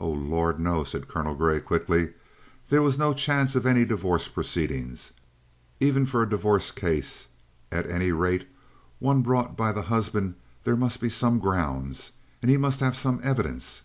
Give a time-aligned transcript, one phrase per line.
[0.00, 2.14] "Oh, Lord, no!" said Colonel Grey quickly.
[2.70, 5.12] "There was no chance of any divorce proceedings.
[5.78, 7.28] Even for a divorce case,
[7.70, 8.48] at any rate
[8.98, 12.10] one brought by the husband, there must be some grounds;
[12.42, 13.82] he must have some evidence.